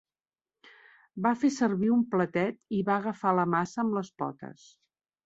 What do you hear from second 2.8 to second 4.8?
va agafar la massa amb les potes.